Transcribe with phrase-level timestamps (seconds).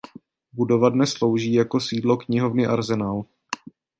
[0.53, 3.23] Budova dnes slouží jako sídlo knihovny Arsenal.